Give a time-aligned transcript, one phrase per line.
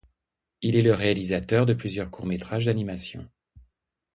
[0.63, 3.29] Il est le réalisateur de plusieurs courts métrages d'animation.